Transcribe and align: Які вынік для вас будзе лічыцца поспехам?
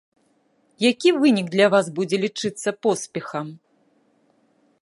Які 0.91 1.09
вынік 1.25 1.47
для 1.57 1.67
вас 1.75 1.85
будзе 1.99 2.17
лічыцца 2.25 2.69
поспехам? 2.87 3.47